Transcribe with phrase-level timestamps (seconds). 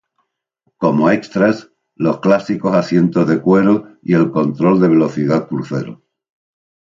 [0.77, 6.01] Como extras, los clásicos asientos de cuero y el control de velocidad crucero.